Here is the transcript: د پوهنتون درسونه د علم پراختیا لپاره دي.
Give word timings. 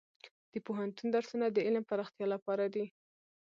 د 0.53 0.55
پوهنتون 0.65 1.07
درسونه 1.15 1.45
د 1.49 1.57
علم 1.67 1.83
پراختیا 1.89 2.25
لپاره 2.35 2.65
دي. 2.73 2.85